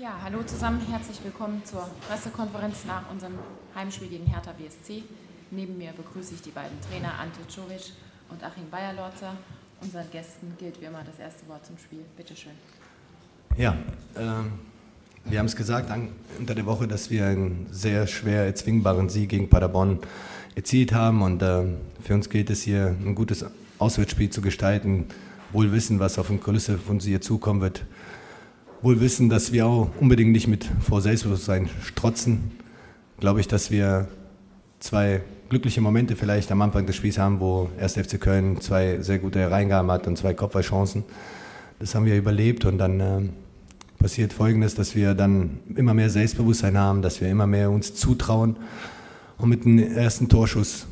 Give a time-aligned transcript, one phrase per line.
[0.00, 3.34] Ja, hallo zusammen, herzlich willkommen zur Pressekonferenz nach unserem
[3.74, 5.02] Heimspiel gegen Hertha BSC.
[5.50, 7.92] Neben mir begrüße ich die beiden Trainer Ante Czovic
[8.30, 9.36] und Achim Bayerlorzer.
[9.82, 11.98] Unseren Gästen gilt wie immer das erste Wort zum Spiel.
[12.16, 12.52] Bitte schön.
[13.58, 13.76] Ja,
[14.16, 14.52] ähm,
[15.26, 15.92] wir haben es gesagt
[16.38, 19.98] unter der Woche, dass wir einen sehr schwer erzwingbaren Sieg gegen Paderborn
[20.54, 21.64] erzielt haben und äh,
[22.02, 23.44] für uns gilt es hier ein gutes
[23.78, 25.08] Auswärtsspiel zu gestalten,
[25.52, 27.84] wohl wissen, was auf den Kulisse von uns hier zukommen wird
[28.82, 32.52] wohl wissen, dass wir auch unbedingt nicht mit vor Selbstbewusstsein strotzen,
[33.18, 34.08] glaube ich, dass wir
[34.78, 37.94] zwei glückliche Momente vielleicht am Anfang des Spiels haben, wo 1.
[37.94, 41.04] FC Köln zwei sehr gute Reingaben hat und zwei Kopfballchancen.
[41.78, 43.20] Das haben wir überlebt und dann äh,
[43.98, 48.56] passiert Folgendes, dass wir dann immer mehr Selbstbewusstsein haben, dass wir immer mehr uns zutrauen
[49.38, 50.86] und mit dem ersten Torschuss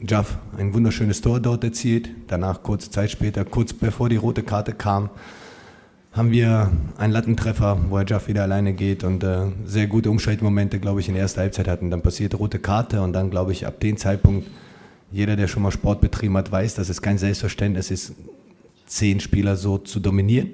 [0.00, 2.10] Jaff ein wunderschönes Tor dort erzielt.
[2.28, 5.10] Danach kurze Zeit später, kurz bevor die rote Karte kam,
[6.14, 10.78] haben wir einen Lattentreffer, wo er Jaff wieder alleine geht und äh, sehr gute Umschaltmomente,
[10.78, 11.90] glaube ich, in der ersten Halbzeit hatten.
[11.90, 14.48] Dann passiert rote Karte und dann, glaube ich, ab dem Zeitpunkt,
[15.10, 18.12] jeder, der schon mal Sport betrieben hat, weiß, dass es kein Selbstverständnis ist,
[18.86, 20.50] zehn Spieler so zu dominieren.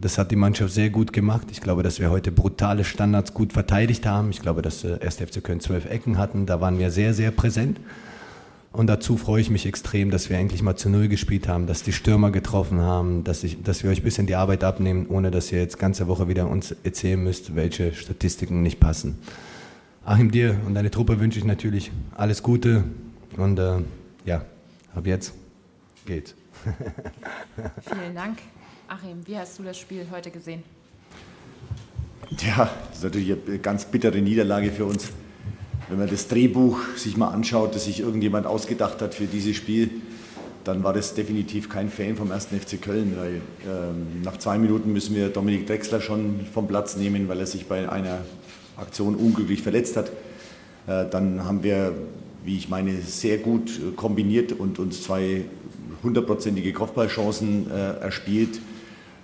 [0.00, 1.46] Das hat die Mannschaft sehr gut gemacht.
[1.52, 4.30] Ich glaube, dass wir heute brutale Standards gut verteidigt haben.
[4.30, 5.16] Ich glaube, dass äh, 1.
[5.16, 6.44] FC Köln zwölf Ecken hatten.
[6.44, 7.78] Da waren wir sehr, sehr präsent.
[8.72, 11.82] Und dazu freue ich mich extrem, dass wir eigentlich mal zu Null gespielt haben, dass
[11.82, 15.30] die Stürmer getroffen haben, dass, ich, dass wir euch ein bisschen die Arbeit abnehmen, ohne
[15.30, 19.18] dass ihr jetzt ganze Woche wieder uns erzählen müsst, welche Statistiken nicht passen.
[20.06, 22.84] Achim, dir und deine Truppe wünsche ich natürlich alles Gute
[23.36, 23.80] und äh,
[24.24, 24.44] ja,
[24.94, 25.34] ab jetzt
[26.06, 26.34] geht's.
[27.86, 28.38] Vielen Dank.
[28.88, 30.62] Achim, wie hast du das Spiel heute gesehen?
[32.40, 35.08] Ja, das ist natürlich eine ganz bittere Niederlage für uns
[35.92, 39.90] wenn man das Drehbuch sich mal anschaut, das sich irgendjemand ausgedacht hat für dieses Spiel,
[40.64, 42.46] dann war das definitiv kein Fan vom 1.
[42.46, 47.28] FC Köln, weil ähm, nach zwei Minuten müssen wir Dominik Drexler schon vom Platz nehmen,
[47.28, 48.20] weil er sich bei einer
[48.78, 50.08] Aktion unglücklich verletzt hat.
[50.86, 51.92] Äh, dann haben wir,
[52.42, 55.44] wie ich meine, sehr gut kombiniert und uns zwei
[56.02, 58.60] hundertprozentige Kopfballchancen äh, erspielt.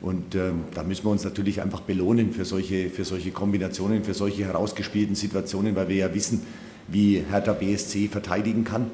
[0.01, 4.15] Und ähm, da müssen wir uns natürlich einfach belohnen für solche, für solche Kombinationen, für
[4.15, 6.43] solche herausgespielten Situationen, weil wir ja wissen,
[6.87, 8.87] wie Hertha BSC verteidigen kann.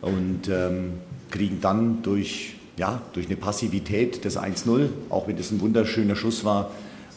[0.00, 0.94] Und ähm,
[1.30, 6.44] kriegen dann durch, ja, durch eine Passivität des 1-0, auch wenn das ein wunderschöner Schuss
[6.44, 6.70] war,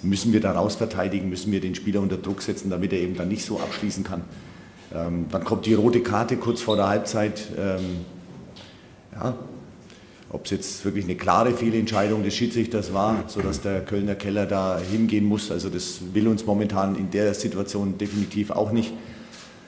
[0.03, 3.15] müssen wir da raus verteidigen, müssen wir den Spieler unter Druck setzen, damit er eben
[3.15, 4.21] dann nicht so abschließen kann.
[4.93, 7.47] Ähm, dann kommt die rote Karte kurz vor der Halbzeit.
[7.57, 8.05] Ähm,
[9.13, 9.35] ja,
[10.35, 14.77] ob es jetzt wirklich eine klare Fehlentscheidung des Schiedsrichters war, sodass der Kölner Keller da
[14.79, 15.49] hingehen muss.
[15.49, 18.91] Also das will uns momentan in der Situation definitiv auch nicht.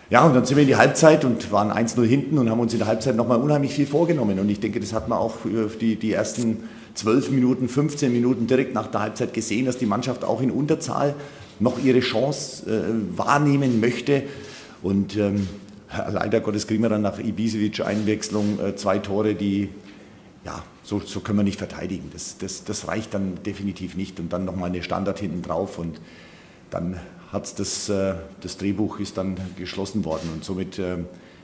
[0.09, 2.73] Ja, und dann sind wir in die Halbzeit und waren 1-0 hinten und haben uns
[2.73, 4.39] in der Halbzeit nochmal unheimlich viel vorgenommen.
[4.39, 5.35] Und ich denke, das hat man auch
[5.79, 6.63] die, die ersten
[6.95, 11.15] 12 Minuten, 15 Minuten direkt nach der Halbzeit gesehen, dass die Mannschaft auch in Unterzahl
[11.59, 14.23] noch ihre Chance äh, wahrnehmen möchte.
[14.81, 15.47] Und ähm,
[16.11, 19.69] leider Gottes kriegen wir dann nach Ibisevic-Einwechslung äh, zwei Tore, die
[20.45, 22.09] ja, so, so können wir nicht verteidigen.
[22.13, 24.19] Das, das, das reicht dann definitiv nicht.
[24.19, 25.99] Und dann nochmal eine Standard hinten drauf und
[26.69, 26.99] dann
[27.31, 30.29] hat das, äh, das Drehbuch ist dann geschlossen worden.
[30.33, 30.97] Und somit, äh,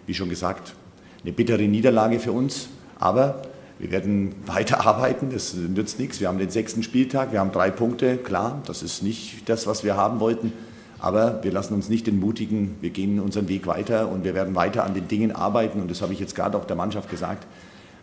[0.06, 0.76] wie schon gesagt,
[1.24, 2.70] eine bittere Niederlage für uns.
[3.00, 3.42] Aber
[3.80, 6.20] wir werden weiterarbeiten, das nützt nichts.
[6.20, 9.84] Wir haben den sechsten Spieltag, wir haben drei Punkte, klar, das ist nicht das, was
[9.84, 10.54] wir haben wollten.
[11.00, 14.86] Aber wir lassen uns nicht entmutigen, wir gehen unseren Weg weiter und wir werden weiter
[14.86, 15.82] an den Dingen arbeiten.
[15.82, 17.46] Und das habe ich jetzt gerade auch der Mannschaft gesagt.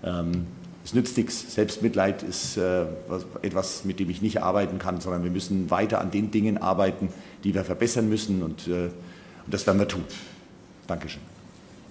[0.05, 0.47] Ähm,
[0.85, 1.55] es nützt nichts.
[1.55, 2.87] Selbstmitleid ist äh,
[3.43, 7.09] etwas, mit dem ich nicht arbeiten kann, sondern wir müssen weiter an den Dingen arbeiten,
[7.45, 8.91] die wir verbessern müssen und, äh,
[9.45, 10.05] und das werden wir tun.
[10.87, 11.23] Dankeschön.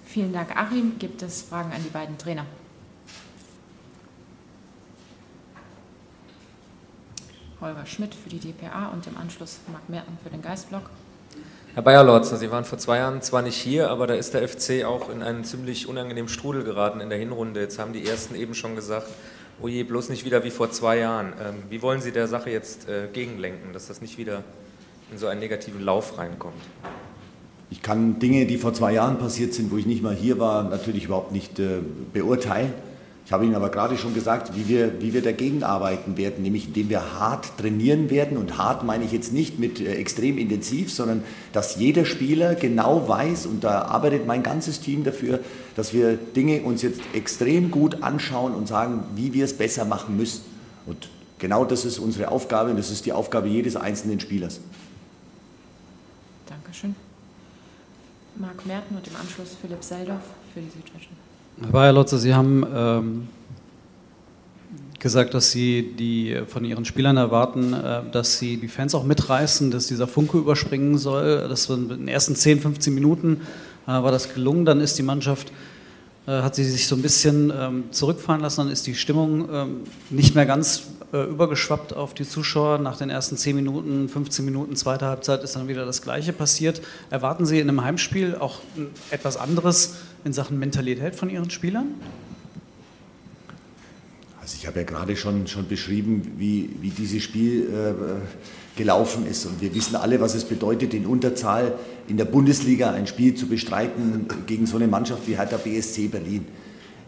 [0.04, 0.98] Vielen Dank, Achim.
[0.98, 2.44] Gibt es Fragen an die beiden Trainer?
[7.60, 10.90] Holger Schmidt für die DPA und im Anschluss Marc Merten für den Geistblock.
[11.80, 14.84] Herr Bayerlotzer, Sie waren vor zwei Jahren zwar nicht hier, aber da ist der FC
[14.84, 17.58] auch in einen ziemlich unangenehmen Strudel geraten in der Hinrunde.
[17.60, 19.06] Jetzt haben die Ersten eben schon gesagt,
[19.62, 21.32] oh je, bloß nicht wieder wie vor zwei Jahren.
[21.42, 24.42] Ähm, wie wollen Sie der Sache jetzt äh, gegenlenken, dass das nicht wieder
[25.10, 26.60] in so einen negativen Lauf reinkommt?
[27.70, 30.64] Ich kann Dinge, die vor zwei Jahren passiert sind, wo ich nicht mal hier war,
[30.64, 31.78] natürlich überhaupt nicht äh,
[32.12, 32.74] beurteilen.
[33.30, 36.66] Ich habe Ihnen aber gerade schon gesagt, wie wir, wie wir dagegen arbeiten werden, nämlich
[36.66, 38.36] indem wir hart trainieren werden.
[38.36, 41.22] Und hart meine ich jetzt nicht mit äh, extrem intensiv, sondern
[41.52, 45.38] dass jeder Spieler genau weiß, und da arbeitet mein ganzes Team dafür,
[45.76, 50.16] dass wir Dinge uns jetzt extrem gut anschauen und sagen, wie wir es besser machen
[50.16, 50.42] müssen.
[50.84, 54.58] Und genau das ist unsere Aufgabe und das ist die Aufgabe jedes einzelnen Spielers.
[56.46, 56.96] Dankeschön.
[58.34, 61.30] Marc Merten und im Anschluss Philipp Seldorf für die Süddeutschen.
[61.58, 63.28] Herr Bayerlotzer, Sie haben ähm,
[64.98, 69.70] gesagt, dass Sie die von Ihren Spielern erwarten, äh, dass sie die Fans auch mitreißen,
[69.70, 71.46] dass dieser Funke überspringen soll.
[71.48, 73.42] Das in den ersten 10, 15 Minuten
[73.86, 74.64] äh, war das gelungen.
[74.64, 75.52] Dann ist die Mannschaft
[76.26, 79.76] äh, hat sie sich so ein bisschen ähm, zurückfahren lassen, dann ist die Stimmung ähm,
[80.10, 82.78] nicht mehr ganz äh, übergeschwappt auf die Zuschauer.
[82.78, 86.82] Nach den ersten 10 Minuten, 15 Minuten, zweite Halbzeit ist dann wieder das Gleiche passiert.
[87.08, 88.60] Erwarten Sie in einem Heimspiel auch
[89.10, 91.94] etwas anderes in Sachen Mentalität von Ihren Spielern?
[94.40, 99.46] Also ich habe ja gerade schon, schon beschrieben, wie, wie dieses Spiel äh, gelaufen ist.
[99.46, 101.74] Und wir wissen alle, was es bedeutet, in Unterzahl
[102.08, 106.46] in der Bundesliga ein Spiel zu bestreiten gegen so eine Mannschaft wie Hertha BSC Berlin.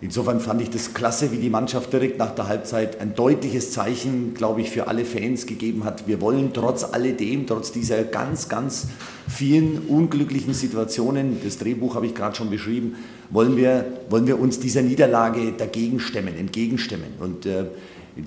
[0.03, 4.35] Insofern fand ich das klasse, wie die Mannschaft direkt nach der Halbzeit ein deutliches Zeichen,
[4.35, 6.09] glaube ich, für alle Fans gegeben hat.
[6.09, 8.89] Wir wollen trotz alledem, trotz dieser ganz, ganz
[9.29, 12.97] vielen unglücklichen Situationen, das Drehbuch habe ich gerade schon beschrieben,
[13.31, 17.15] wollen wir, wollen wir uns dieser Niederlage dagegen stemmen, entgegenstemmen.
[17.21, 17.67] Und äh,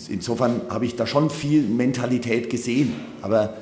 [0.09, 2.93] insofern habe ich da schon viel Mentalität gesehen.
[3.21, 3.53] Aber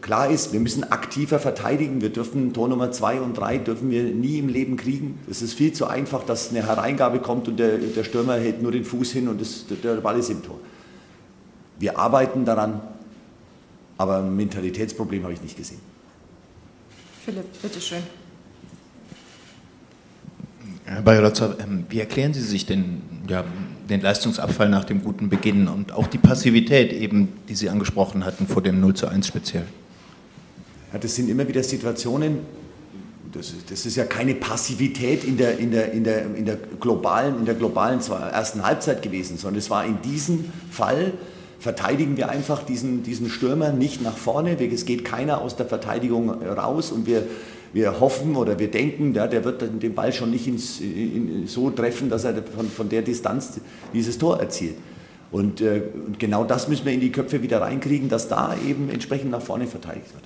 [0.00, 2.00] klar ist, wir müssen aktiver verteidigen.
[2.00, 5.18] Wir dürfen Tor Nummer zwei und drei dürfen wir nie im Leben kriegen.
[5.30, 8.72] Es ist viel zu einfach, dass eine Hereingabe kommt und der, der Stürmer hält nur
[8.72, 10.58] den Fuß hin und das, der Ball ist im Tor.
[11.78, 12.80] Wir arbeiten daran,
[13.98, 15.80] aber ein Mentalitätsproblem habe ich nicht gesehen.
[17.24, 18.02] Philipp, bitteschön.
[20.84, 23.44] Herr Bayerlotzer, ähm, wie erklären Sie sich denn ja,
[23.88, 28.46] den Leistungsabfall nach dem guten Beginn und auch die Passivität eben, die Sie angesprochen hatten
[28.46, 29.64] vor dem 0 zu 1 speziell?
[30.92, 32.38] Ja, das sind immer wieder Situationen,
[33.32, 37.38] das, das, ist ja keine Passivität in der, in der, in der, in der globalen,
[37.38, 41.12] in der globalen ersten Halbzeit gewesen, sondern es war in diesem Fall,
[41.58, 46.30] verteidigen wir einfach diesen, diesen Stürmer nicht nach vorne, es geht keiner aus der Verteidigung
[46.30, 47.26] raus und wir
[47.76, 51.68] wir hoffen oder wir denken, ja, der wird den Ball schon nicht ins, in, so
[51.68, 53.60] treffen, dass er von, von der Distanz
[53.92, 54.76] dieses Tor erzielt.
[55.30, 58.88] Und, äh, und genau das müssen wir in die Köpfe wieder reinkriegen, dass da eben
[58.88, 60.24] entsprechend nach vorne verteidigt wird.